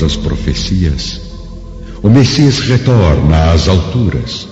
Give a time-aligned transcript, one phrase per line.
[0.00, 1.20] grandiosas profecias.
[2.02, 4.48] O Messias retorna às alturas,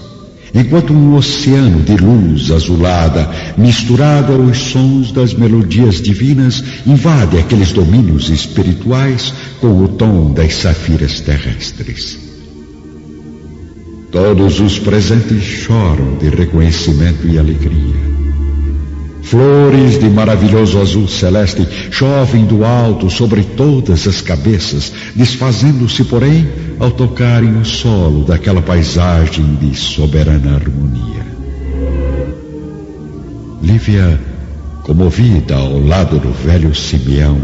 [0.54, 8.28] enquanto um oceano de luz azulada, misturado aos sons das melodias divinas, invade aqueles domínios
[8.28, 12.18] espirituais com o tom das safiras terrestres.
[14.10, 18.07] Todos os presentes choram de reconhecimento e alegria.
[19.28, 26.48] Flores de maravilhoso azul celeste chovem do alto sobre todas as cabeças, desfazendo-se, porém,
[26.80, 31.26] ao tocarem o solo daquela paisagem de soberana harmonia.
[33.62, 34.18] Lívia,
[34.82, 37.38] comovida ao lado do velho Simeão,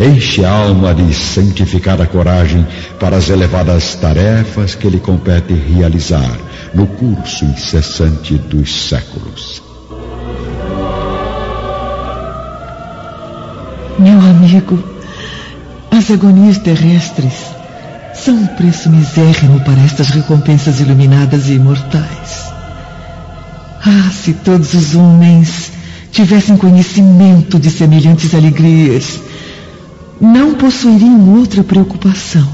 [0.00, 2.66] enche a alma de santificada coragem
[2.98, 6.36] para as elevadas tarefas que lhe compete realizar
[6.74, 9.55] no curso incessante dos séculos.
[14.06, 14.78] Meu amigo,
[15.90, 17.34] as agonias terrestres
[18.14, 22.52] são um preço misérrimo para estas recompensas iluminadas e imortais.
[23.84, 25.72] Ah, se todos os homens
[26.12, 29.18] tivessem conhecimento de semelhantes alegrias,
[30.20, 32.48] não possuiriam outra preocupação,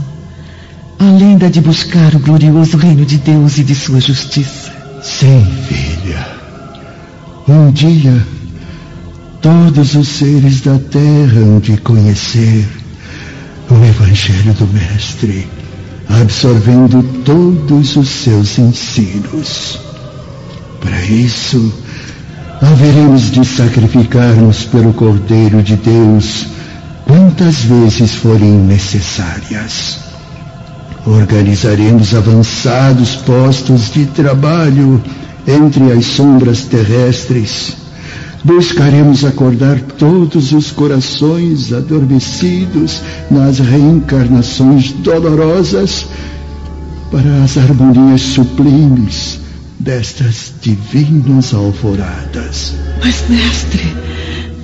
[0.98, 4.72] além da de buscar o glorioso reino de Deus e de sua justiça.
[5.02, 6.26] Sim, filha.
[7.46, 8.26] Um dia
[9.42, 12.64] Todos os seres da terra hão de conhecer
[13.68, 15.48] o Evangelho do Mestre,
[16.08, 19.80] absorvendo todos os seus ensinos.
[20.80, 21.74] Para isso,
[22.60, 26.46] haveremos de sacrificar-nos pelo Cordeiro de Deus
[27.04, 29.98] quantas vezes forem necessárias.
[31.04, 35.02] Organizaremos avançados postos de trabalho
[35.48, 37.81] entre as sombras terrestres
[38.44, 46.06] Buscaremos acordar todos os corações adormecidos nas reencarnações dolorosas
[47.10, 49.38] para as harmonias sublimes
[49.78, 52.74] destas divinas alvoradas.
[53.00, 53.94] Mas, mestre,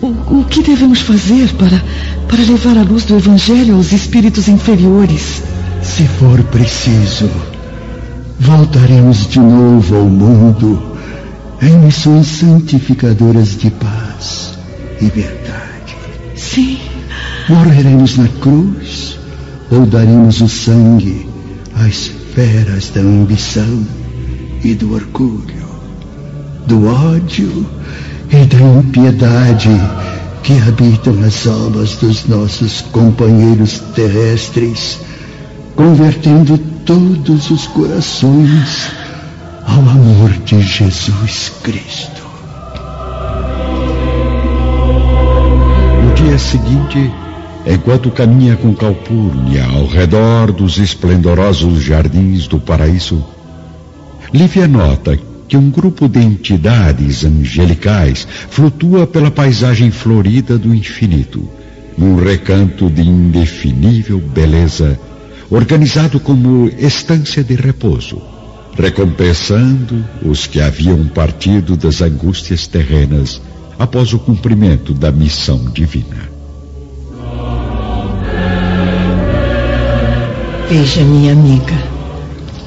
[0.02, 0.06] o,
[0.40, 1.80] o que devemos fazer para,
[2.26, 5.42] para levar a luz do Evangelho aos espíritos inferiores?
[5.82, 7.30] Se for preciso,
[8.40, 10.87] voltaremos de novo ao mundo
[11.60, 14.58] em missões santificadoras de paz
[15.00, 15.96] e verdade.
[16.36, 16.78] Sim.
[17.48, 19.18] Morreremos na cruz
[19.70, 21.28] ou daremos o sangue
[21.74, 23.86] às feras da ambição
[24.62, 25.66] e do orgulho,
[26.66, 27.66] do ódio
[28.30, 29.70] e da impiedade
[30.42, 34.98] que habitam as almas dos nossos companheiros terrestres,
[35.74, 38.90] convertendo todos os corações
[39.68, 42.22] ao amor de Jesus Cristo.
[46.02, 47.12] No dia seguinte,
[47.66, 53.22] enquanto caminha com Calpurnia ao redor dos esplendorosos jardins do paraíso,
[54.32, 61.46] Lívia nota que um grupo de entidades angelicais flutua pela paisagem florida do infinito,
[61.96, 64.98] num recanto de indefinível beleza,
[65.50, 68.37] organizado como estância de repouso
[68.78, 73.40] recompensando os que haviam partido das angústias terrenas
[73.78, 76.28] após o cumprimento da missão divina.
[80.68, 81.74] Veja, minha amiga,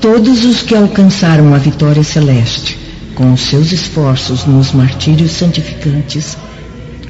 [0.02, 2.78] todos os que alcançaram a vitória celeste
[3.16, 6.38] com os seus esforços nos martírios santificantes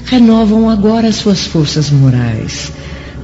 [0.05, 2.71] renovam agora suas forças morais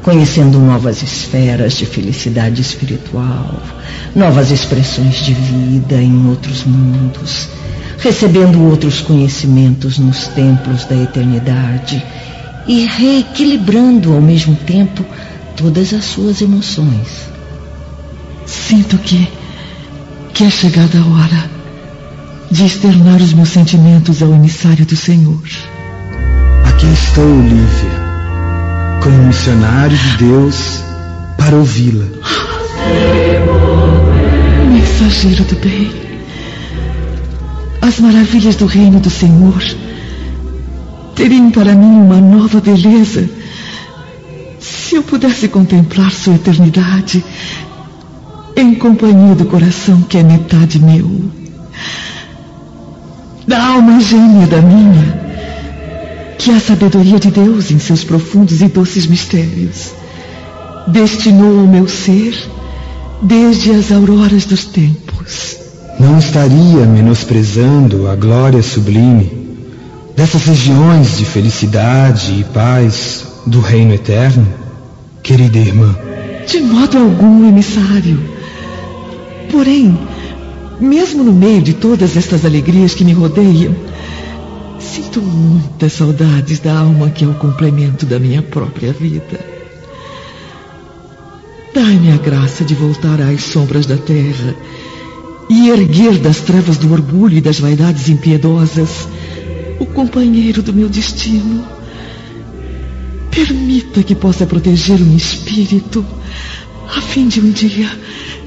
[0.07, 3.61] conhecendo novas esferas de felicidade espiritual,
[4.15, 7.49] novas expressões de vida em outros mundos,
[7.99, 12.01] recebendo outros conhecimentos nos templos da eternidade
[12.65, 15.03] e reequilibrando ao mesmo tempo
[15.57, 17.27] todas as suas emoções.
[18.45, 19.27] Sinto que
[20.33, 21.51] que é chegada a hora
[22.49, 25.43] de externar os meus sentimentos ao emissário do Senhor.
[26.63, 28.06] Aqui estou, Lívia
[29.07, 30.83] como missionário de Deus
[31.37, 32.03] para ouvi-la.
[34.69, 35.89] Mensageiro do bem,
[37.81, 39.63] as maravilhas do reino do Senhor
[41.15, 43.29] teriam para mim uma nova beleza
[44.59, 47.23] se eu pudesse contemplar sua eternidade
[48.57, 51.31] em companhia do coração que é metade meu,
[53.47, 55.26] da alma gêmea da minha
[56.47, 59.91] que a sabedoria de Deus, em seus profundos e doces mistérios,
[60.87, 62.33] destinou ao meu ser
[63.21, 65.57] desde as auroras dos tempos.
[65.99, 69.29] Não estaria menosprezando a glória sublime
[70.15, 74.47] dessas regiões de felicidade e paz do reino eterno,
[75.21, 75.97] querida irmã?
[76.49, 78.23] De modo algum, emissário.
[79.51, 79.99] Porém,
[80.79, 83.75] mesmo no meio de todas estas alegrias que me rodeiam,
[84.79, 89.39] sinto muitas saudades da alma que é o complemento da minha própria vida.
[91.73, 94.55] Dai-me a graça de voltar às sombras da terra
[95.49, 99.07] e erguer das trevas do orgulho e das vaidades impiedosas
[99.79, 101.65] o companheiro do meu destino.
[103.31, 106.05] Permita que possa proteger o espírito,
[106.95, 107.89] a fim de um dia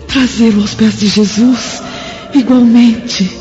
[0.08, 1.80] trazê-lo aos pés de Jesus,
[2.34, 3.39] igualmente,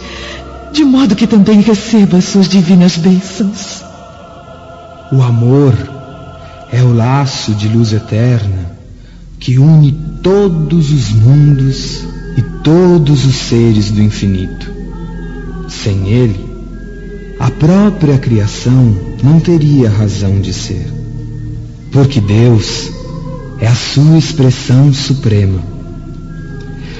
[0.71, 3.83] de modo que também receba suas divinas bênçãos.
[5.11, 5.73] O amor
[6.71, 8.77] é o laço de luz eterna
[9.39, 12.03] que une todos os mundos
[12.37, 14.71] e todos os seres do infinito.
[15.67, 16.45] Sem ele,
[17.39, 20.91] a própria criação não teria razão de ser,
[21.91, 22.91] porque Deus
[23.59, 25.59] é a sua expressão suprema.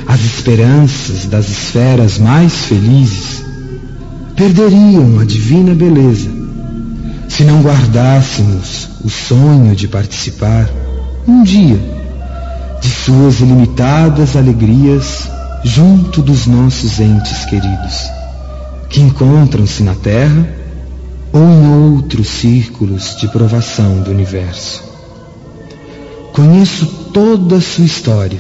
[0.08, 3.49] As esperanças das esferas mais felizes
[4.40, 6.32] perderiam a divina beleza
[7.28, 10.70] se não guardássemos o sonho de participar
[11.28, 11.78] um dia
[12.82, 15.30] de suas ilimitadas alegrias
[15.66, 18.10] junto dos nossos entes queridos,
[18.88, 20.48] que encontram-se na Terra
[21.34, 24.82] ou em outros círculos de provação do universo.
[26.32, 28.40] Conheço toda a sua história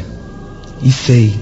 [0.81, 1.37] e sei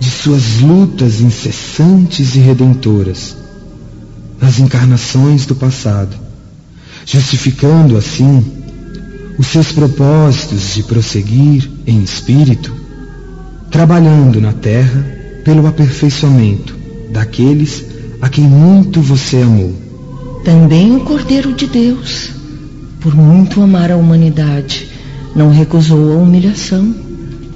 [0.00, 3.38] de suas lutas incessantes e redentoras
[4.40, 6.16] nas encarnações do passado,
[7.04, 8.44] justificando assim
[9.38, 12.74] os seus propósitos de prosseguir em espírito,
[13.70, 15.04] trabalhando na terra
[15.44, 16.76] pelo aperfeiçoamento
[17.10, 17.84] daqueles
[18.20, 19.74] a quem muito você amou.
[20.44, 22.30] Também o Cordeiro de Deus,
[23.00, 24.88] por muito amar a humanidade,
[25.34, 26.94] não recusou a humilhação,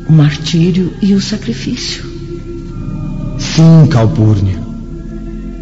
[0.08, 2.04] o martírio e o sacrifício.
[3.38, 4.58] Sim, Calpurnia.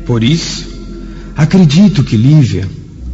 [0.06, 0.71] Por isso,
[1.36, 2.68] acredito que Lívia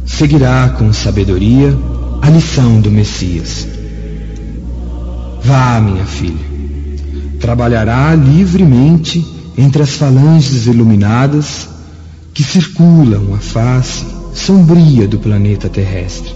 [0.05, 1.77] seguirá com sabedoria
[2.21, 3.67] a lição do Messias.
[5.43, 6.45] Vá, minha filha,
[7.39, 9.25] trabalhará livremente
[9.57, 11.69] entre as falanges iluminadas
[12.33, 16.33] que circulam a face sombria do planeta terrestre.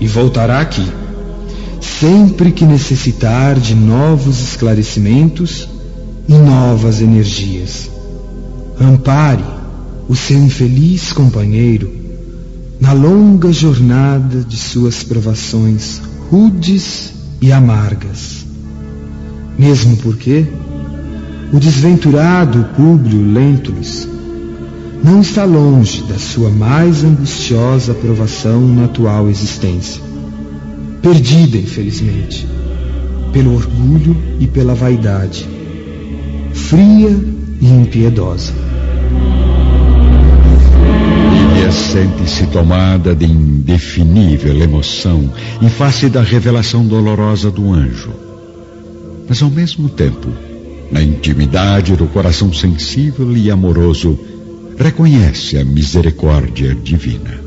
[0.00, 0.86] E voltará aqui,
[1.80, 5.68] sempre que necessitar de novos esclarecimentos
[6.28, 7.90] e novas energias.
[8.80, 9.61] Ampare
[10.08, 11.90] o seu infeliz companheiro
[12.80, 16.00] na longa jornada de suas provações
[16.30, 18.44] rudes e amargas.
[19.56, 20.46] Mesmo porque
[21.52, 24.08] o desventurado Públio Lentulus
[25.04, 30.02] não está longe da sua mais angustiosa provação na atual existência,
[31.00, 32.46] perdida, infelizmente,
[33.32, 35.48] pelo orgulho e pela vaidade,
[36.52, 37.16] fria
[37.60, 38.71] e impiedosa
[41.72, 48.12] sente-se tomada de indefinível emoção em face da revelação dolorosa do anjo.
[49.28, 50.28] Mas ao mesmo tempo,
[50.90, 54.18] na intimidade do coração sensível e amoroso,
[54.78, 57.40] reconhece a misericórdia divina.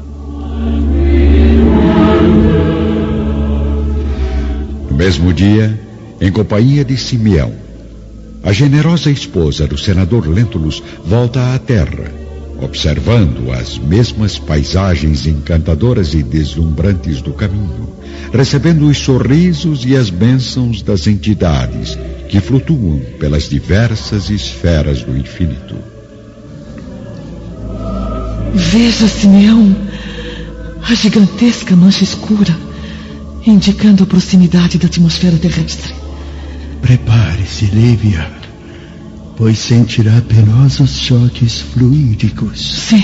[4.89, 5.79] No mesmo dia,
[6.19, 7.53] em companhia de Simeão,
[8.43, 12.24] a generosa esposa do senador Lentulus volta à terra
[12.61, 17.89] observando as mesmas paisagens encantadoras e deslumbrantes do caminho,
[18.33, 21.97] recebendo os sorrisos e as bênçãos das entidades
[22.29, 25.75] que flutuam pelas diversas esferas do infinito.
[28.53, 29.75] Veja, Simeão,
[30.81, 32.55] a gigantesca mancha escura,
[33.45, 35.93] indicando a proximidade da atmosfera terrestre.
[36.81, 38.44] Prepare-se, Lívia
[39.37, 42.87] pois sentirá penosos choques fluídicos.
[42.89, 43.03] Sim.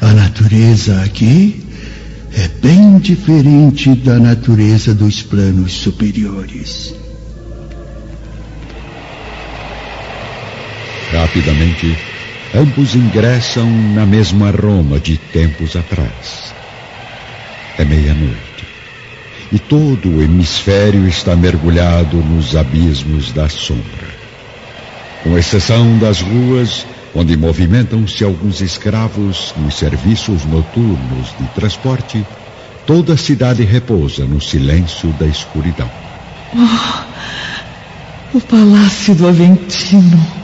[0.00, 1.64] A natureza aqui
[2.32, 6.94] é bem diferente da natureza dos planos superiores.
[11.12, 11.96] Rapidamente,
[12.54, 16.54] ambos ingressam na mesma Roma de tempos atrás.
[17.78, 18.38] É meia-noite
[19.50, 24.17] e todo o hemisfério está mergulhado nos abismos da sombra
[25.22, 32.24] com exceção das ruas onde movimentam-se alguns escravos nos serviços noturnos de transporte,
[32.86, 35.90] toda a cidade repousa no silêncio da escuridão.
[36.54, 40.38] Oh, o Palácio do Aventino.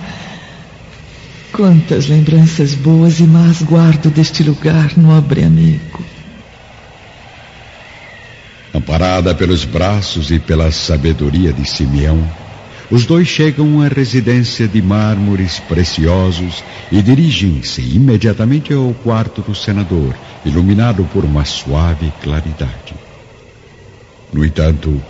[1.52, 6.04] Quantas lembranças boas e más guardo deste lugar, nobre amigo.
[8.74, 12.28] Amparada pelos braços e pela sabedoria de Simeão,
[12.94, 20.14] os dois chegam à residência de mármores preciosos e dirigem-se imediatamente ao quarto do senador,
[20.46, 22.94] iluminado por uma suave claridade.
[24.32, 25.02] No entanto,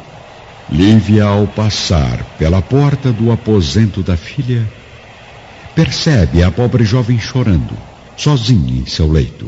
[0.73, 4.67] Lívia, ao passar pela porta do aposento da filha,
[5.75, 7.77] percebe a pobre jovem chorando,
[8.17, 9.47] sozinha em seu leito,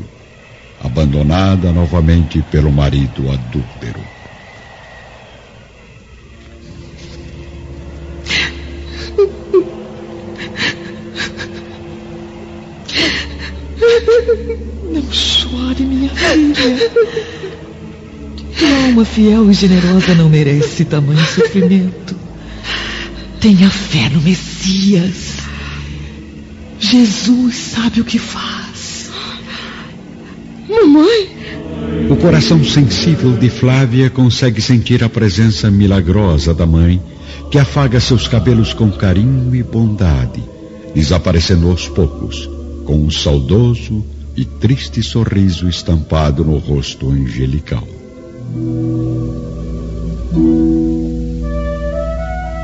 [0.85, 4.16] abandonada novamente pelo marido adúltero.
[19.17, 22.15] Fiel e generosa não merece tamanho sofrimento.
[23.41, 25.39] Tenha fé no Messias.
[26.79, 29.11] Jesus sabe o que faz.
[30.69, 31.31] Mamãe!
[32.11, 37.01] O coração sensível de Flávia consegue sentir a presença milagrosa da mãe,
[37.51, 40.45] que afaga seus cabelos com carinho e bondade,
[40.95, 42.51] desaparecendo aos poucos,
[42.85, 44.05] com um saudoso
[44.37, 47.96] e triste sorriso estampado no rosto angelical.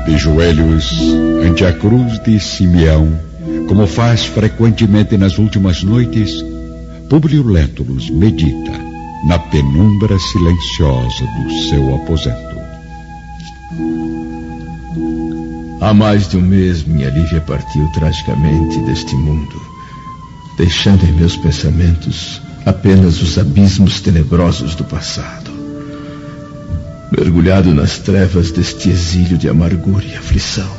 [0.05, 0.91] De joelhos
[1.45, 3.19] ante a cruz de Simeão,
[3.67, 6.43] como faz frequentemente nas últimas noites,
[7.09, 8.71] Publio Lentulus medita
[9.25, 12.53] na penumbra silenciosa do seu aposento.
[15.79, 19.61] Há mais de um mês, minha Lívia partiu tragicamente deste mundo,
[20.57, 25.42] deixando em meus pensamentos apenas os abismos tenebrosos do passado.
[27.15, 30.69] Mergulhado nas trevas deste exílio de amargura e aflição,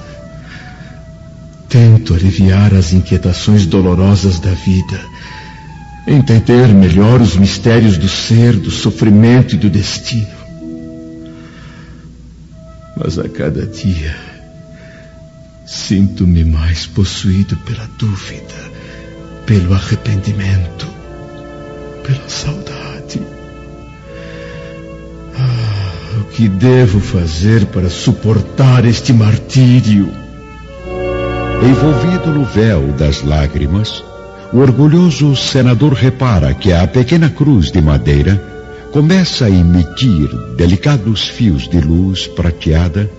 [1.69, 5.01] tento aliviar as inquietações dolorosas da vida,
[6.09, 10.27] entender melhor os mistérios do ser, do sofrimento e do destino.
[12.97, 14.17] Mas a cada dia
[15.65, 18.73] sinto-me mais possuído pela dúvida,
[19.47, 20.89] pelo arrependimento,
[22.03, 22.84] pela saudade.
[26.25, 30.09] O que devo fazer para suportar este martírio?
[31.63, 34.03] Envolvido no véu das lágrimas,
[34.53, 38.43] o orgulhoso senador repara que a pequena cruz de madeira
[38.91, 43.11] começa a emitir delicados fios de luz prateada,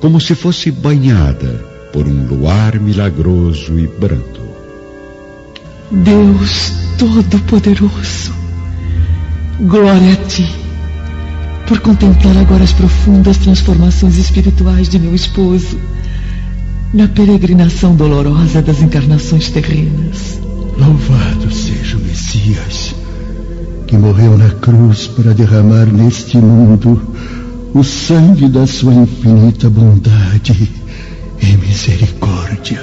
[0.00, 4.46] como se fosse banhada por um luar milagroso e brando.
[5.90, 8.32] Deus Todo-Poderoso,
[9.60, 10.65] glória a Ti,
[11.66, 15.78] por contemplar agora as profundas transformações espirituais de meu esposo
[16.94, 20.40] na peregrinação dolorosa das encarnações terrenas.
[20.78, 22.94] Louvado seja o Messias,
[23.86, 27.00] que morreu na cruz para derramar neste mundo
[27.74, 30.70] o sangue da sua infinita bondade
[31.42, 32.82] e misericórdia.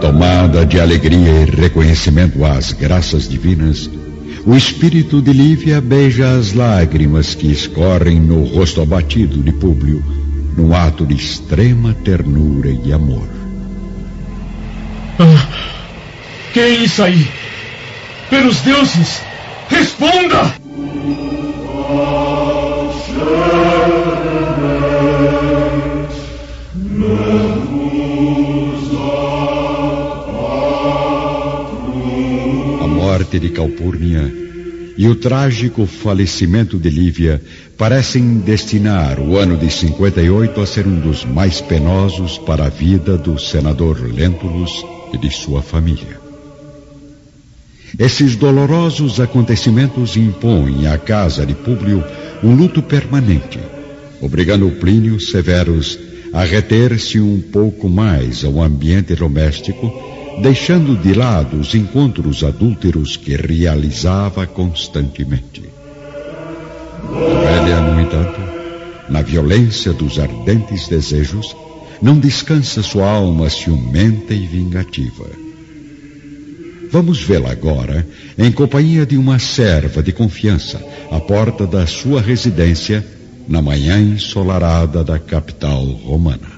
[0.00, 3.88] Tomada de alegria e reconhecimento às graças divinas,
[4.46, 10.04] o espírito de Lívia beija as lágrimas que escorrem no rosto abatido de Públio,
[10.56, 13.28] num ato de extrema ternura e amor.
[15.18, 15.48] Ah,
[16.52, 17.26] que é isso aí?
[18.28, 19.22] Pelos deuses,
[19.68, 20.63] responda!
[33.34, 34.32] Morte de Calpurnia
[34.96, 37.42] e o trágico falecimento de Lívia
[37.76, 43.18] parecem destinar o ano de 58 a ser um dos mais penosos para a vida
[43.18, 46.20] do senador Lentulus e de sua família.
[47.98, 52.04] Esses dolorosos acontecimentos impõem à casa de Públio
[52.42, 53.58] um luto permanente,
[54.20, 55.98] obrigando Plínio Severus
[56.32, 63.36] a reter-se um pouco mais ao ambiente doméstico deixando de lado os encontros adúlteros que
[63.36, 65.62] realizava constantemente.
[67.10, 68.40] Velha, no entanto,
[69.08, 71.54] na violência dos ardentes desejos,
[72.00, 75.26] não descansa sua alma ciumenta e vingativa.
[76.90, 78.06] Vamos vê-la agora
[78.38, 83.04] em companhia de uma serva de confiança à porta da sua residência
[83.48, 86.52] na manhã ensolarada da capital romana.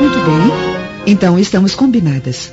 [0.00, 0.71] Muito bem.
[1.06, 2.52] Então estamos combinadas.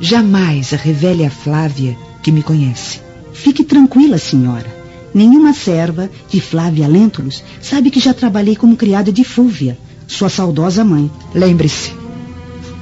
[0.00, 3.00] Jamais a revele a Flávia que me conhece.
[3.32, 4.66] Fique tranquila, senhora.
[5.14, 10.84] Nenhuma serva de Flávia Lentulus sabe que já trabalhei como criada de Fúvia, sua saudosa
[10.84, 11.10] mãe.
[11.32, 11.92] Lembre-se,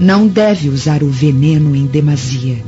[0.00, 2.64] não deve usar o veneno em demasia,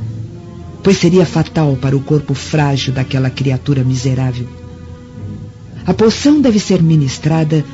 [0.82, 4.46] pois seria fatal para o corpo frágil daquela criatura miserável.
[5.86, 7.64] A poção deve ser ministrada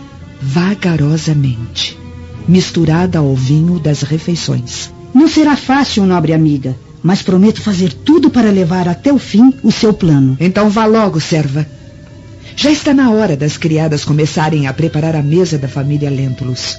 [0.41, 1.99] vagarosamente,
[2.47, 4.93] misturada ao vinho das refeições.
[5.15, 9.71] Não será fácil, nobre amiga, mas prometo fazer tudo para levar até o fim o
[9.71, 10.37] seu plano.
[10.41, 11.67] Então vá logo, serva.
[12.57, 16.79] Já está na hora das criadas começarem a preparar a mesa da família Lentulus.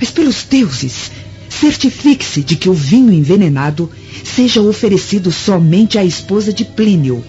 [0.00, 1.10] Mas pelos deuses,
[1.48, 3.90] certifique-se de que o vinho envenenado
[4.24, 7.22] seja oferecido somente à esposa de Plínio.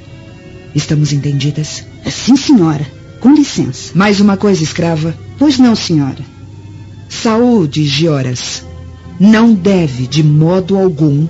[0.73, 1.83] Estamos entendidas?
[2.09, 2.85] Sim, senhora.
[3.19, 3.91] Com licença.
[3.93, 5.13] Mais uma coisa, escrava.
[5.38, 6.23] Pois não, senhora.
[7.12, 8.65] Saúde, Gioras.
[9.20, 11.27] Não deve, de modo algum,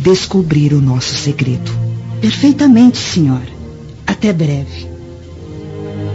[0.00, 1.70] descobrir o nosso segredo.
[2.20, 3.48] Perfeitamente, senhora.
[4.04, 4.88] Até breve.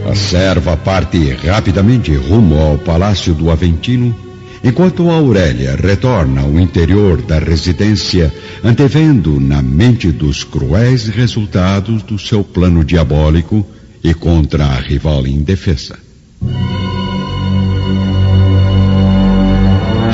[0.08, 4.14] A serva parte rapidamente rumo ao palácio do Aventino,
[4.62, 12.44] enquanto Aurélia retorna ao interior da residência, antevendo na mente dos cruéis resultados do seu
[12.44, 13.66] plano diabólico
[14.04, 15.98] e contra a rival indefesa.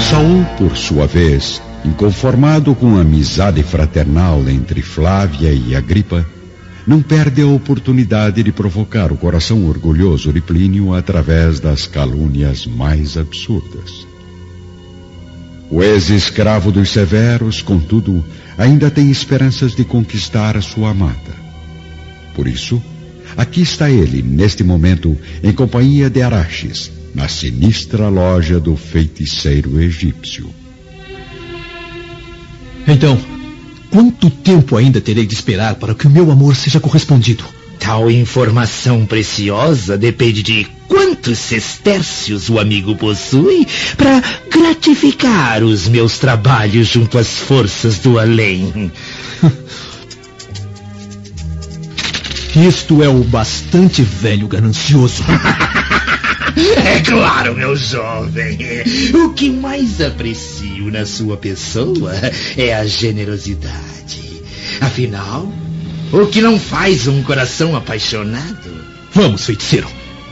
[0.08, 6.26] Saul, por sua vez, inconformado com a amizade fraternal entre Flávia e Agripa,
[6.86, 13.16] não perde a oportunidade de provocar o coração orgulhoso de Plínio através das calúnias mais
[13.16, 14.06] absurdas.
[15.70, 18.24] O ex-escravo dos severos, contudo,
[18.58, 21.34] ainda tem esperanças de conquistar sua amada.
[22.34, 22.82] Por isso,
[23.36, 30.48] aqui está ele, neste momento, em companhia de Araxes, na sinistra loja do feiticeiro egípcio.
[32.86, 33.18] Então,
[33.90, 37.44] quanto tempo ainda terei de esperar para que o meu amor seja correspondido?
[37.78, 46.88] Tal informação preciosa depende de quantos sestércios o amigo possui para gratificar os meus trabalhos
[46.88, 48.92] junto às forças do além.
[52.56, 55.22] Isto é o bastante velho ganancioso.
[56.56, 58.58] É claro, meu jovem.
[59.14, 62.12] O que mais aprecio na sua pessoa
[62.56, 64.42] é a generosidade.
[64.80, 65.52] Afinal,
[66.12, 68.70] o que não faz um coração apaixonado?
[69.12, 69.88] Vamos, feiticeiro.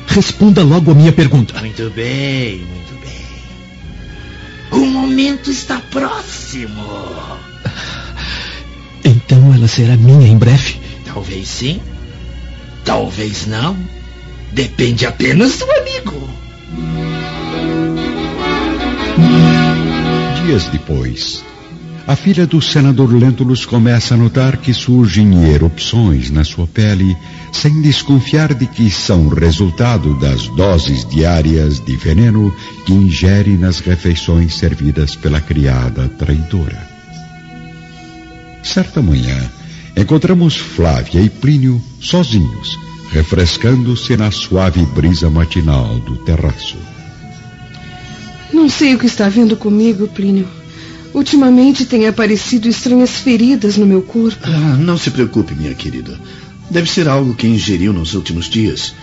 [0.07, 1.59] Responda logo a minha pergunta.
[1.61, 4.81] Muito bem, muito bem.
[4.81, 6.83] O momento está próximo.
[9.05, 10.77] Então ela será minha em breve?
[11.05, 11.81] Talvez sim.
[12.85, 13.77] Talvez não.
[14.53, 16.29] Depende apenas do amigo.
[20.45, 21.45] Dias depois,
[22.09, 27.15] a filha do senador Lentulus começa a notar que surgem erupções na sua pele,
[27.53, 32.51] sem desconfiar de que são resultado das doses diárias de veneno
[32.87, 36.89] que ingere nas refeições servidas pela criada traidora.
[38.63, 39.39] Certa manhã,
[39.95, 46.77] encontramos Flávia e Plínio sozinhos, refrescando-se na suave brisa matinal do terraço.
[48.53, 50.47] Não sei o que está vendo comigo, Plínio.
[51.15, 54.47] Ultimamente têm aparecido estranhas feridas no meu corpo.
[54.47, 56.19] Ah, não se preocupe, minha querida.
[56.71, 58.95] Deve ser algo que ingeriu nos últimos dias.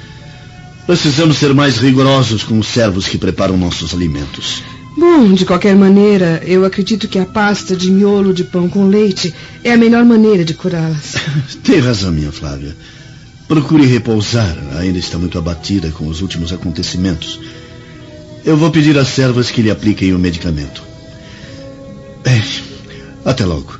[0.85, 4.61] Precisamos ser mais rigorosos com os servos que preparam nossos alimentos.
[4.95, 9.33] Bom, de qualquer maneira, eu acredito que a pasta de miolo de pão com leite
[9.63, 11.15] é a melhor maneira de curá-las.
[11.63, 12.75] Tem razão, minha Flávia.
[13.47, 14.55] Procure repousar.
[14.79, 17.39] Ainda está muito abatida com os últimos acontecimentos.
[18.43, 20.83] Eu vou pedir às servas que lhe apliquem o medicamento.
[22.23, 22.43] Bem,
[23.23, 23.79] até logo.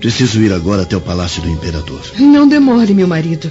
[0.00, 2.00] Preciso ir agora até o palácio do imperador.
[2.18, 3.50] Não demore, meu marido.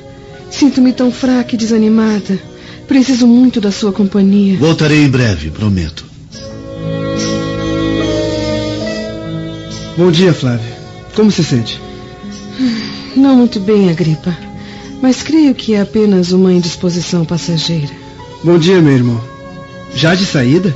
[0.50, 2.40] Sinto-me tão fraca e desanimada.
[2.88, 4.58] Preciso muito da sua companhia.
[4.58, 6.06] Voltarei em breve, prometo.
[9.98, 10.78] Bom dia, Flávia.
[11.16, 11.80] Como se sente?
[13.16, 14.51] Não muito bem, Agripa.
[15.02, 17.92] Mas creio que é apenas uma indisposição passageira.
[18.44, 19.22] Bom dia, meu irmão.
[19.96, 20.74] Já de saída?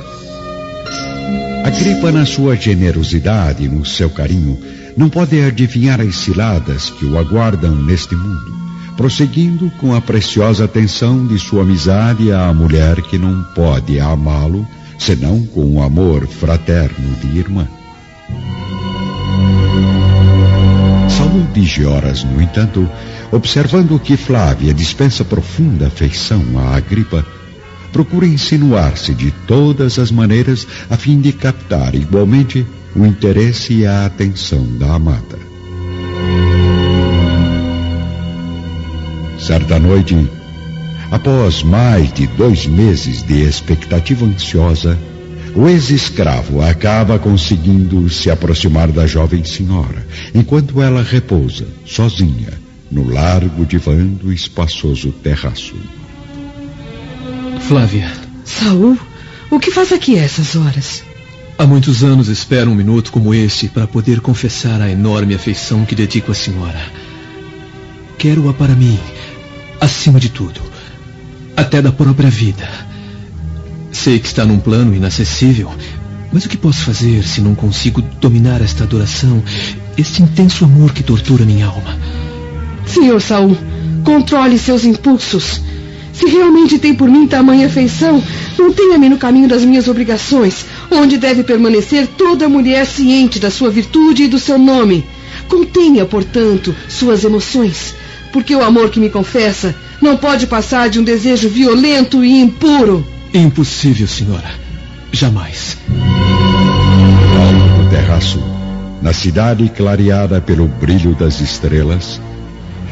[1.64, 4.58] Agripa, na sua generosidade e no seu carinho,
[4.96, 8.54] não pode adivinhar as ciladas que o aguardam neste mundo,
[8.96, 14.66] prosseguindo com a preciosa atenção de sua amizade à mulher que não pode amá-lo,
[14.98, 17.68] senão com o amor fraterno de irmã.
[21.10, 22.88] Saúl de Gioras, no entanto,
[23.32, 27.24] observando que Flávia dispensa profunda afeição a Agripa,
[27.92, 34.06] procura insinuar-se de todas as maneiras a fim de captar igualmente o interesse e a
[34.06, 35.38] atenção da amada.
[39.38, 40.28] Certa noite,
[41.10, 44.98] após mais de dois meses de expectativa ansiosa,
[45.54, 53.64] o ex-escravo acaba conseguindo se aproximar da jovem senhora, enquanto ela repousa, sozinha, no largo
[53.64, 55.74] divã do espaçoso terraço.
[57.60, 58.10] Flávia.
[58.44, 58.96] Saul,
[59.50, 61.02] o que faz aqui a essas horas?
[61.58, 65.94] Há muitos anos espero um minuto como este para poder confessar a enorme afeição que
[65.94, 66.80] dedico à senhora.
[68.18, 68.98] Quero-a para mim,
[69.80, 70.60] acima de tudo,
[71.56, 72.68] até da própria vida.
[73.90, 75.72] Sei que está num plano inacessível,
[76.32, 79.42] mas o que posso fazer se não consigo dominar esta adoração,
[79.96, 81.98] este intenso amor que tortura minha alma?
[82.86, 83.56] Senhor Saul,
[84.04, 85.60] controle seus impulsos.
[86.12, 88.22] Se realmente tem por mim tamanha afeição,
[88.58, 94.22] mantenha-me no caminho das minhas obrigações, onde deve permanecer toda mulher ciente da sua virtude
[94.22, 95.04] e do seu nome.
[95.46, 97.94] Contenha, portanto, suas emoções,
[98.32, 103.06] porque o amor que me confessa não pode passar de um desejo violento e impuro.
[103.34, 104.50] Impossível, senhora.
[105.12, 105.76] Jamais.
[107.38, 108.42] Alto do terraço,
[109.02, 112.20] na cidade clareada pelo brilho das estrelas,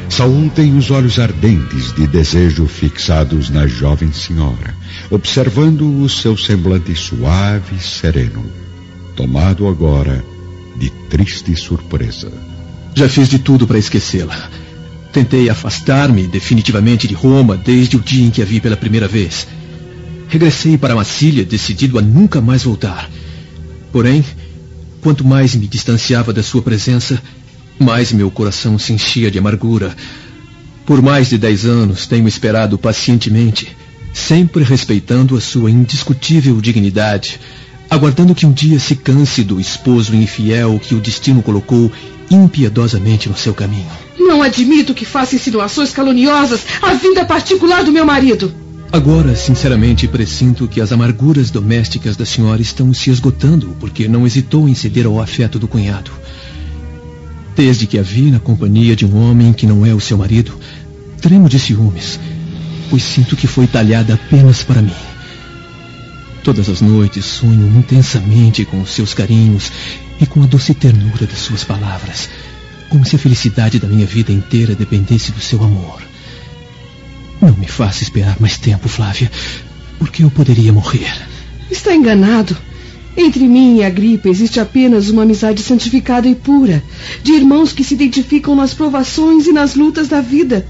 [0.08, 4.74] Saul tem os olhos ardentes de desejo fixados na jovem senhora,
[5.10, 8.44] observando o seu semblante suave e sereno,
[9.16, 10.24] tomado agora
[10.76, 12.32] de triste surpresa.
[12.94, 14.50] Já fiz de tudo para esquecê-la.
[15.12, 19.46] Tentei afastar-me definitivamente de Roma desde o dia em que a vi pela primeira vez.
[20.28, 23.10] Regressei para Massília decidido a nunca mais voltar.
[23.92, 24.24] Porém,
[25.00, 27.20] quanto mais me distanciava da sua presença,
[27.78, 29.94] mais meu coração se enchia de amargura.
[30.86, 33.76] Por mais de dez anos tenho esperado pacientemente,
[34.12, 37.40] sempre respeitando a sua indiscutível dignidade,
[37.90, 41.90] aguardando que um dia se canse do esposo infiel que o destino colocou
[42.30, 43.90] impiedosamente no seu caminho.
[44.18, 48.54] Não admito que faça insinuações caluniosas à vida particular do meu marido.
[48.92, 54.68] Agora, sinceramente, pressinto que as amarguras domésticas da senhora estão se esgotando, porque não hesitou
[54.68, 56.12] em ceder ao afeto do cunhado.
[57.56, 60.58] Desde que a vi na companhia de um homem que não é o seu marido,
[61.20, 62.18] tremo de ciúmes,
[62.90, 64.94] pois sinto que foi talhada apenas para mim.
[66.42, 69.70] Todas as noites sonho intensamente com os seus carinhos
[70.20, 72.28] e com a doce ternura das suas palavras,
[72.90, 76.02] como se a felicidade da minha vida inteira dependesse do seu amor.
[77.40, 79.30] Não me faça esperar mais tempo, Flávia,
[79.98, 81.14] porque eu poderia morrer.
[81.70, 82.56] Está enganado.
[83.16, 86.82] Entre mim e a gripe existe apenas uma amizade santificada e pura,
[87.22, 90.66] de irmãos que se identificam nas provações e nas lutas da vida.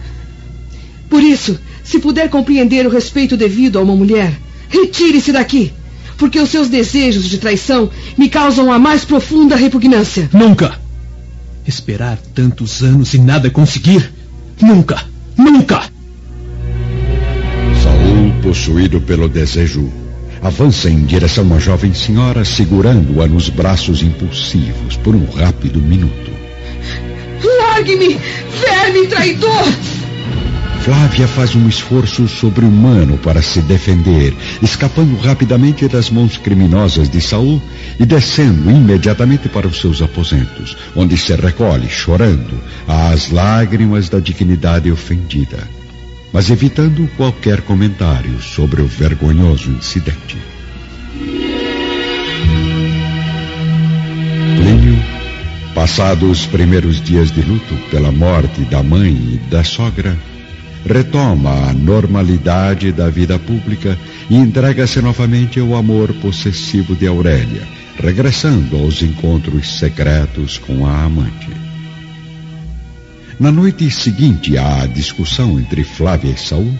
[1.08, 5.72] Por isso, se puder compreender o respeito devido a uma mulher, retire-se daqui,
[6.18, 10.28] porque os seus desejos de traição me causam a mais profunda repugnância.
[10.32, 10.78] Nunca!
[11.66, 14.12] Esperar tantos anos e nada conseguir?
[14.60, 15.02] Nunca!
[15.36, 15.82] Nunca!
[17.82, 19.90] Saul, possuído pelo desejo,
[20.44, 26.30] avança em direção à jovem senhora, segurando-a nos braços impulsivos por um rápido minuto.
[27.42, 28.20] Largue-me,
[28.60, 29.64] verme traidor!
[30.82, 37.60] Flávia faz um esforço sobre-humano para se defender, escapando rapidamente das mãos criminosas de Saul
[37.98, 44.92] e descendo imediatamente para os seus aposentos, onde se recolhe, chorando, às lágrimas da dignidade
[44.92, 45.73] ofendida
[46.34, 50.36] mas evitando qualquer comentário sobre o vergonhoso incidente.
[54.56, 55.00] Plínio,
[55.76, 60.18] passados os primeiros dias de luto pela morte da mãe e da sogra,
[60.84, 63.96] retoma a normalidade da vida pública
[64.28, 67.62] e entrega-se novamente ao amor possessivo de Aurélia,
[67.96, 71.63] regressando aos encontros secretos com a amante.
[73.38, 76.72] Na noite seguinte à discussão entre Flávia e Saul,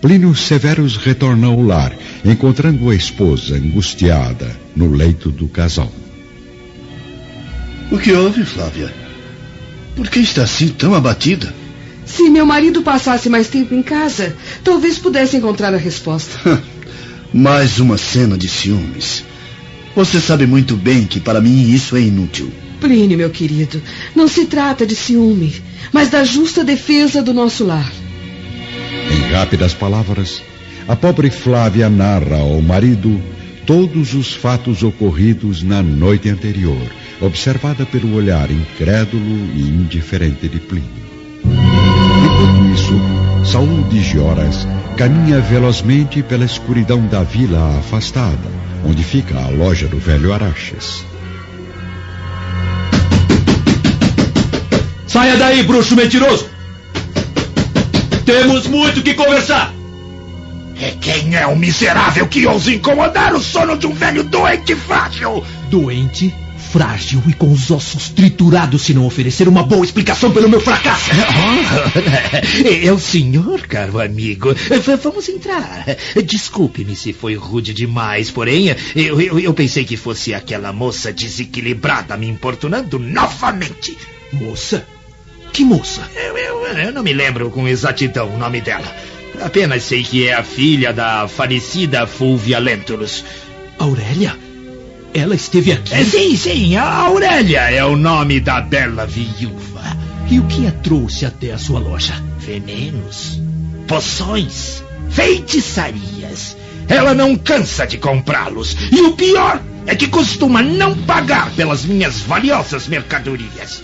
[0.00, 1.92] Plínio Severus retorna ao lar,
[2.24, 5.92] encontrando a esposa angustiada no leito do casal.
[7.90, 8.94] O que houve, Flávia?
[9.96, 11.52] Por que está assim tão abatida?
[12.06, 16.62] Se meu marido passasse mais tempo em casa, talvez pudesse encontrar a resposta.
[17.34, 19.24] mais uma cena de ciúmes.
[19.94, 22.50] Você sabe muito bem que para mim isso é inútil.
[22.80, 23.82] Plínio, meu querido,
[24.14, 25.52] não se trata de ciúme,
[25.92, 27.90] mas da justa defesa do nosso lar.
[29.10, 30.42] Em rápidas palavras,
[30.86, 33.20] a pobre Flávia narra ao marido
[33.66, 36.82] todos os fatos ocorridos na noite anterior,
[37.20, 41.10] observada pelo olhar incrédulo e indiferente de Plínio.
[41.44, 44.66] Enquanto isso, Saul de Gioras
[44.96, 48.50] caminha velozmente pela escuridão da vila afastada,
[48.84, 51.09] onde fica a loja do velho Araxes.
[55.10, 56.48] Saia daí, bruxo mentiroso!
[58.24, 59.74] Temos muito que conversar!
[60.80, 65.44] É quem é o miserável que ousa incomodar o sono de um velho doente frágil?
[65.68, 66.32] Doente?
[66.70, 71.10] frágil e com os ossos triturados se não oferecer uma boa explicação pelo meu fracasso.
[72.84, 74.54] é o senhor, caro amigo.
[75.02, 75.84] Vamos entrar.
[76.24, 82.16] Desculpe-me se foi rude demais, porém, eu, eu, eu pensei que fosse aquela moça desequilibrada
[82.16, 83.98] me importunando novamente.
[84.32, 84.86] Moça?
[85.52, 86.02] Que moça?
[86.14, 88.86] Eu, eu, eu não me lembro com exatidão o nome dela.
[89.42, 93.24] Apenas sei que é a filha da falecida Fulvia Lentulus.
[93.78, 94.36] Aurélia?
[95.12, 95.94] Ela esteve aqui?
[95.94, 99.80] É, sim, sim, a Aurélia é o nome da bela viúva.
[100.30, 102.14] E o que a trouxe até a sua loja?
[102.38, 103.40] Venenos,
[103.88, 106.56] poções, feitiçarias.
[106.88, 108.76] Ela não cansa de comprá-los.
[108.92, 113.82] E o pior é que costuma não pagar pelas minhas valiosas mercadorias.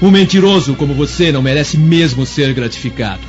[0.00, 3.22] Um mentiroso como você não merece mesmo ser gratificado.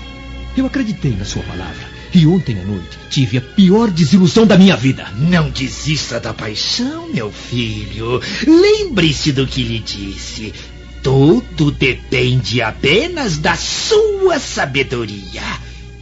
[0.56, 1.98] Eu acreditei na sua palavra.
[2.14, 5.08] E ontem à noite tive a pior desilusão da minha vida.
[5.16, 8.22] Não desista da paixão, meu filho.
[8.46, 10.54] Lembre-se do que lhe disse.
[11.02, 15.44] Tudo depende apenas da sua sabedoria.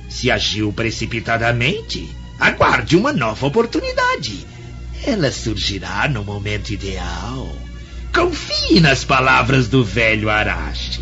[0.09, 4.47] Se agiu precipitadamente, aguarde uma nova oportunidade.
[5.03, 7.64] Ela surgirá no momento ideal.
[8.15, 11.01] Confie nas palavras do velho Arastes.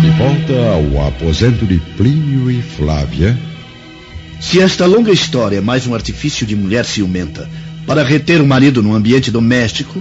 [0.00, 3.36] De volta ao aposento de Plínio e Flávia.
[4.40, 7.50] Se esta longa história é mais um artifício de mulher ciumenta
[7.84, 10.00] para reter o marido no ambiente doméstico,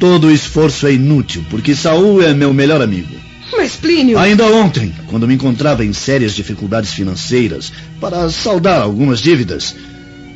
[0.00, 3.14] todo o esforço é inútil, porque Saul é meu melhor amigo.
[3.52, 4.18] Mas, Plínio.
[4.18, 9.76] Ainda ontem, quando me encontrava em sérias dificuldades financeiras para saldar algumas dívidas,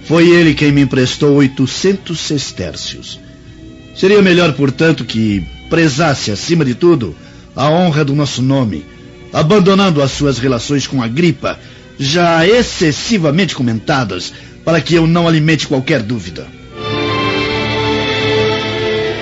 [0.05, 3.21] foi ele quem me emprestou 800 sestércios.
[3.95, 7.17] Seria melhor, portanto, que prezasse, acima de tudo,
[7.57, 8.85] a honra do nosso nome,
[9.33, 11.59] abandonando as suas relações com a gripa,
[11.99, 14.33] já excessivamente comentadas,
[14.65, 16.47] para que eu não alimente qualquer dúvida.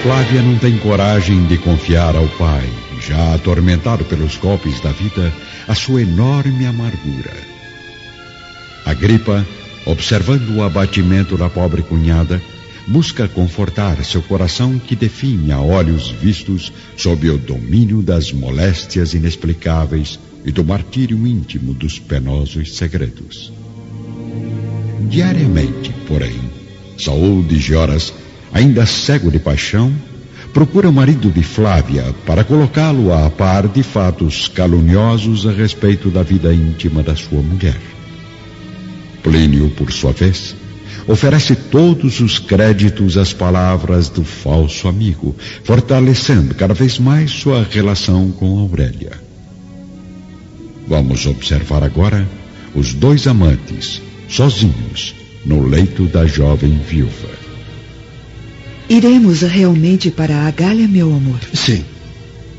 [0.03, 2.68] Flávia não tem coragem de confiar ao pai,
[3.07, 5.33] já atormentado pelos golpes da vida,
[5.68, 7.33] a sua enorme amargura.
[8.85, 9.47] A gripa,
[9.87, 12.40] observando o abatimento da pobre cunhada,
[12.87, 20.18] busca confortar seu coração que definha a olhos vistos sob o domínio das moléstias inexplicáveis
[20.45, 23.53] e do martírio íntimo dos penosos segredos.
[25.09, 26.40] Diariamente, porém,
[26.99, 28.12] Saul de Joras,
[28.53, 29.92] ainda cego de paixão,
[30.53, 36.23] procura o marido de Flávia para colocá-lo a par de fatos caluniosos a respeito da
[36.23, 37.81] vida íntima da sua mulher.
[39.22, 40.54] Plínio, por sua vez,
[41.06, 48.30] oferece todos os créditos às palavras do falso amigo, fortalecendo cada vez mais sua relação
[48.32, 49.12] com Aurélia.
[50.87, 52.28] Vamos observar agora
[52.74, 57.28] os dois amantes, sozinhos, no leito da jovem viúva.
[58.88, 61.40] Iremos realmente para a Gália, meu amor?
[61.54, 61.85] Sim.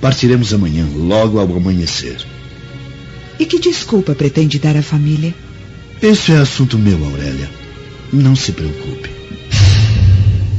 [0.02, 2.18] Partiremos amanhã, logo ao amanhecer.
[3.40, 5.34] E que desculpa pretende dar à família?
[6.04, 7.50] Isso é assunto meu, Aurélia.
[8.12, 9.10] Não se preocupe.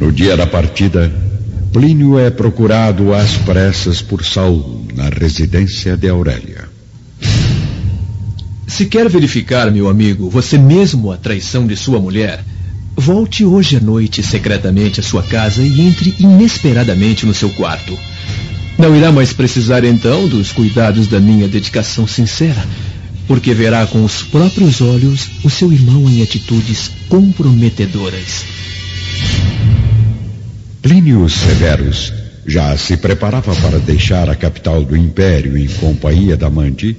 [0.00, 1.12] No dia da partida,
[1.70, 6.64] Plínio é procurado às pressas por Saul na residência de Aurélia.
[8.66, 12.42] Se quer verificar, meu amigo, você mesmo a traição de sua mulher,
[12.96, 17.98] volte hoje à noite secretamente à sua casa e entre inesperadamente no seu quarto.
[18.78, 22.66] Não irá mais precisar então dos cuidados da minha dedicação sincera,
[23.26, 28.44] porque verá com os próprios olhos o seu irmão em atitudes comprometedoras.
[30.82, 32.12] Plínio Severus
[32.46, 36.96] já se preparava para deixar a capital do império em companhia da Mandi,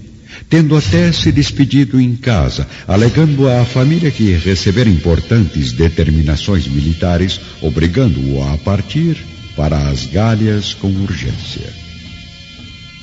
[0.49, 8.41] tendo até se despedido em casa, alegando à família que recebera importantes determinações militares, obrigando-o
[8.41, 9.17] a partir
[9.55, 11.71] para as Gálias com urgência.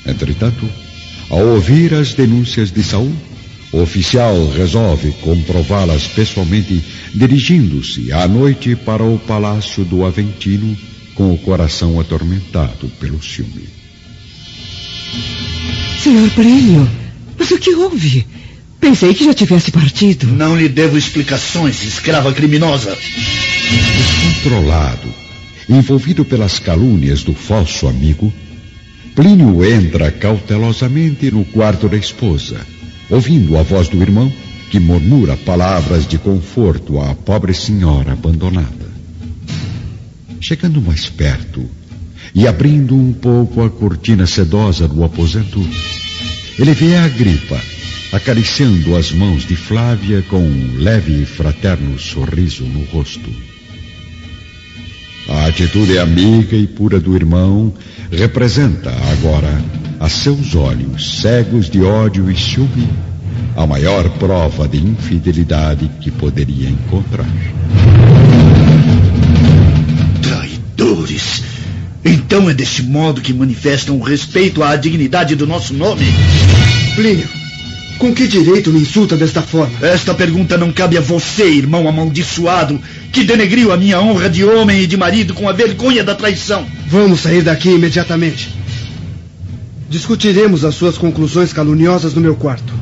[0.05, 0.69] Entretanto,
[1.29, 3.13] ao ouvir as denúncias de Saul,
[3.71, 6.83] o oficial resolve comprová-las pessoalmente,
[7.13, 10.77] dirigindo-se à noite para o palácio do Aventino,
[11.15, 13.67] com o coração atormentado pelo ciúme.
[16.03, 16.89] Senhor Prêmio,
[17.37, 18.25] mas o que houve?
[18.79, 20.27] Pensei que já tivesse partido.
[20.27, 22.97] Não lhe devo explicações, escrava criminosa.
[24.29, 25.07] Descontrolado,
[25.69, 28.31] envolvido pelas calúnias do falso amigo,
[29.15, 32.59] Plínio entra cautelosamente no quarto da esposa,
[33.11, 34.31] ouvindo a voz do irmão
[34.71, 38.91] que murmura palavras de conforto à pobre senhora abandonada.
[40.41, 41.63] Chegando mais perto
[42.33, 45.63] e abrindo um pouco a cortina sedosa do aposento,
[46.57, 47.61] ele vê a gripa
[48.11, 53.52] acariciando as mãos de Flávia com um leve e fraterno sorriso no rosto.
[55.27, 57.73] A atitude amiga e pura do irmão
[58.11, 59.61] representa agora,
[59.99, 62.89] a seus olhos cegos de ódio e ciúme,
[63.55, 67.29] a maior prova de infidelidade que poderia encontrar.
[70.21, 71.43] Traidores!
[72.03, 76.05] Então é deste modo que manifestam o respeito à dignidade do nosso nome?
[76.95, 77.29] Plínio,
[77.97, 79.85] com que direito me insulta desta forma?
[79.85, 82.79] Esta pergunta não cabe a você, irmão amaldiçoado,
[83.11, 86.65] que denegriu a minha honra de homem e de marido com a vergonha da traição.
[86.87, 88.49] Vamos sair daqui imediatamente.
[89.89, 92.73] Discutiremos as suas conclusões caluniosas no meu quarto.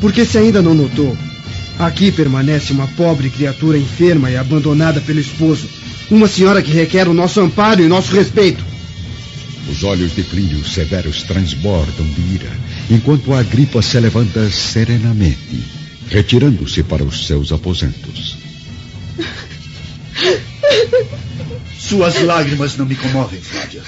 [0.00, 1.16] Porque se ainda não notou,
[1.78, 5.68] aqui permanece uma pobre criatura enferma e abandonada pelo esposo.
[6.10, 8.69] Uma senhora que requer o nosso amparo e nosso respeito.
[9.80, 12.50] Os olhos de Plínio severos transbordam de ira,
[12.90, 15.64] enquanto a gripa se levanta serenamente,
[16.10, 18.36] retirando-se para os seus aposentos.
[21.80, 23.82] Suas lágrimas não me comovem, Flávia.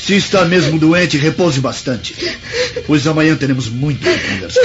[0.00, 2.14] Se está mesmo doente, repouse bastante,
[2.86, 4.62] pois amanhã teremos muito que conversar.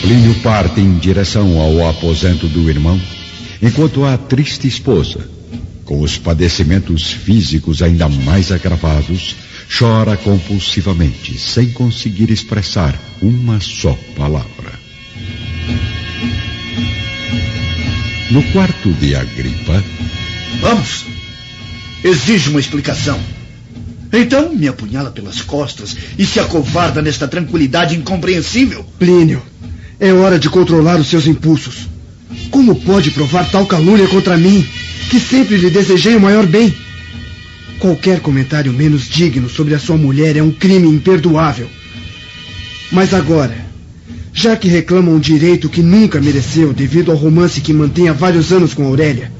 [0.00, 3.02] Plínio parte em direção ao aposento do irmão,
[3.60, 5.39] enquanto a triste esposa,
[5.90, 9.34] com os padecimentos físicos ainda mais agravados,
[9.76, 14.72] chora compulsivamente, sem conseguir expressar uma só palavra.
[18.30, 19.82] No quarto de Agripa.
[20.60, 21.06] Vamos!
[22.04, 23.18] Exige uma explicação.
[24.12, 28.86] Então me apunhala pelas costas e se acovarda nesta tranquilidade incompreensível.
[28.96, 29.42] Plínio,
[29.98, 31.88] é hora de controlar os seus impulsos.
[32.48, 34.64] Como pode provar tal calúnia contra mim,
[35.08, 36.74] que sempre lhe desejei o maior bem?
[37.78, 41.68] Qualquer comentário menos digno sobre a sua mulher é um crime imperdoável.
[42.92, 43.56] Mas agora,
[44.32, 48.52] já que reclama um direito que nunca mereceu devido ao romance que mantém há vários
[48.52, 49.32] anos com Aurélia,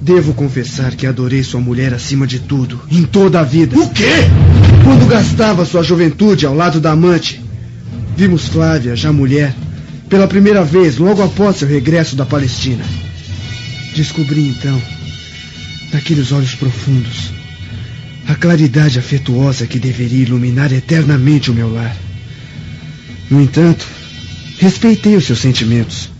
[0.00, 3.78] devo confessar que adorei sua mulher acima de tudo, em toda a vida.
[3.78, 4.04] O quê?
[4.84, 7.42] Quando gastava sua juventude ao lado da amante,
[8.16, 9.54] vimos Flávia, já mulher,
[10.08, 12.84] pela primeira vez logo após seu regresso da Palestina.
[13.98, 14.80] Descobri então,
[15.92, 17.32] naqueles olhos profundos,
[18.28, 21.96] a claridade afetuosa que deveria iluminar eternamente o meu lar.
[23.28, 23.84] No entanto,
[24.60, 26.10] respeitei os seus sentimentos,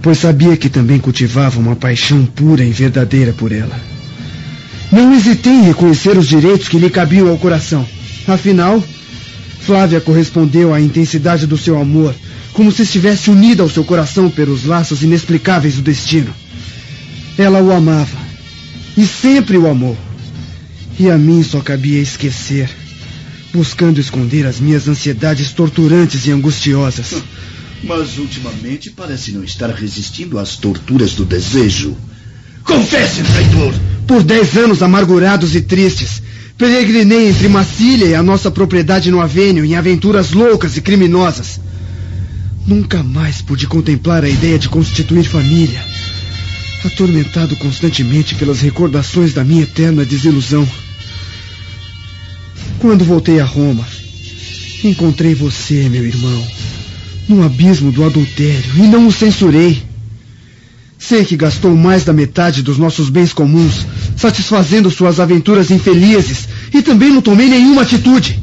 [0.00, 3.78] pois sabia que também cultivava uma paixão pura e verdadeira por ela.
[4.90, 7.86] Não hesitei em reconhecer os direitos que lhe cabiam ao coração.
[8.26, 8.82] Afinal,
[9.60, 12.14] Flávia correspondeu à intensidade do seu amor,
[12.54, 16.45] como se estivesse unida ao seu coração pelos laços inexplicáveis do destino.
[17.38, 18.16] Ela o amava,
[18.96, 19.96] e sempre o amou.
[20.98, 22.70] E a mim só cabia esquecer,
[23.52, 27.22] buscando esconder as minhas ansiedades torturantes e angustiosas.
[27.84, 31.94] Mas ultimamente parece não estar resistindo às torturas do desejo.
[32.64, 33.74] Confesse, traidor!
[34.06, 36.22] Por dez anos amargurados e tristes,
[36.56, 41.60] peregrinei entre Macília e a nossa propriedade no Avênio em aventuras loucas e criminosas.
[42.66, 45.84] Nunca mais pude contemplar a ideia de constituir família,
[46.86, 50.66] atormentado constantemente pelas recordações da minha eterna desilusão.
[52.78, 53.86] Quando voltei a Roma,
[54.84, 56.46] encontrei você, meu irmão,
[57.28, 59.82] no abismo do adultério e não o censurei.
[60.98, 66.82] Sei que gastou mais da metade dos nossos bens comuns, satisfazendo suas aventuras infelizes, e
[66.82, 68.42] também não tomei nenhuma atitude.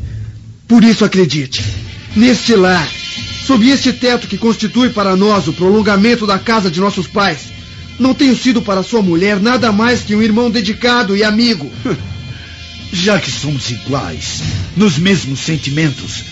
[0.68, 1.64] Por isso acredite,
[2.16, 2.88] neste lar,
[3.46, 7.54] sob este teto que constitui para nós o prolongamento da casa de nossos pais,
[8.00, 11.72] não tenho sido para sua mulher nada mais que um irmão dedicado e amigo.
[12.92, 14.42] Já que somos iguais,
[14.78, 16.24] nos mesmos sentimentos,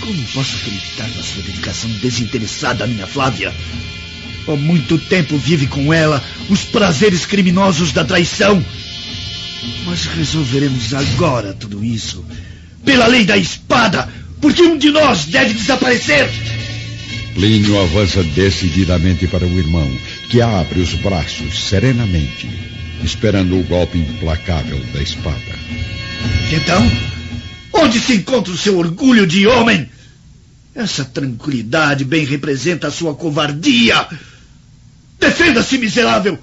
[0.00, 3.54] como posso acreditar na sua dedicação desinteressada à minha Flávia?
[4.46, 8.64] Há muito tempo vive com ela os prazeres criminosos da traição.
[9.86, 12.24] Mas resolveremos agora tudo isso.
[12.84, 14.08] Pela lei da espada,
[14.40, 16.28] porque um de nós deve desaparecer.
[17.40, 19.90] Plínio avança decididamente para o irmão,
[20.28, 22.46] que abre os braços serenamente,
[23.02, 25.58] esperando o golpe implacável da espada.
[26.52, 26.82] Então,
[27.72, 29.88] onde se encontra o seu orgulho de homem?
[30.74, 34.06] Essa tranquilidade bem representa a sua covardia.
[35.18, 36.38] Defenda-se, miserável!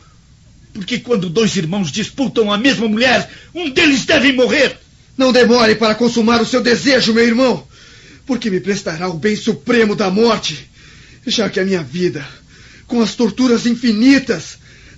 [0.73, 4.75] Porque quando dois irmãos disputam a mesma mulher, um deles deve morrer.
[5.15, 7.67] Não demore para consumar o seu desejo, meu irmão,
[8.25, 10.67] porque me prestará o bem supremo da morte,
[11.27, 12.27] já que a minha vida,
[12.87, 14.57] com as torturas infinitas,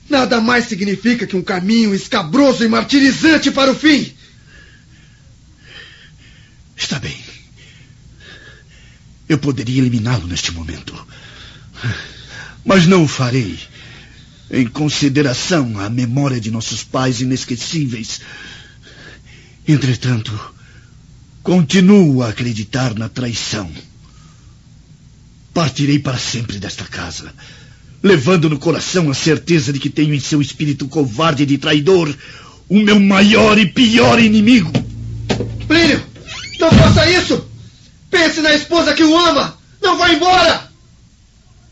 [0.10, 4.14] nada mais significa que um caminho escabroso e martirizante para o fim.
[6.76, 7.18] Está bem.
[9.28, 10.96] Eu poderia eliminá-lo neste momento.
[12.66, 13.60] Mas não o farei.
[14.52, 18.22] em consideração à memória de nossos pais inesquecíveis.
[19.68, 20.56] Entretanto,
[21.44, 23.72] continuo a acreditar na traição.
[25.54, 27.34] Partirei para sempre desta casa,
[28.02, 32.16] levando no coração a certeza de que tenho em seu espírito covarde e traidor
[32.70, 34.72] o meu maior e pior inimigo.
[35.68, 36.02] Plínio,
[36.60, 37.46] não faça isso!
[38.10, 39.58] Pense na esposa que o ama!
[39.82, 40.70] Não vá embora!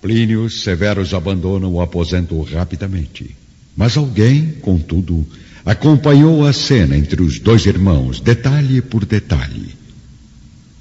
[0.01, 3.36] Plínio e Severus abandonam o aposento rapidamente.
[3.75, 5.25] Mas alguém, contudo,
[5.65, 9.75] acompanhou a cena entre os dois irmãos, detalhe por detalhe.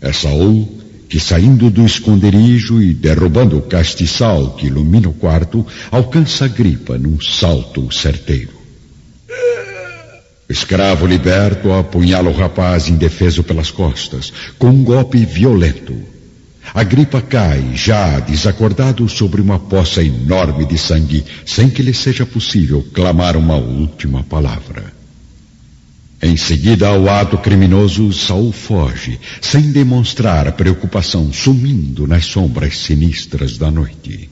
[0.00, 0.75] É Saul
[1.08, 6.98] que, saindo do esconderijo e derrubando o castiçal que ilumina o quarto, alcança a gripa
[6.98, 8.56] num salto certeiro.
[10.48, 15.96] O escravo liberto apunhala o rapaz indefeso pelas costas, com um golpe violento.
[16.72, 22.24] A gripa cai, já desacordado, sobre uma poça enorme de sangue, sem que lhe seja
[22.24, 24.95] possível clamar uma última palavra.
[26.26, 33.70] Em seguida ao ato criminoso, Saul foge, sem demonstrar preocupação, sumindo nas sombras sinistras da
[33.70, 34.28] noite.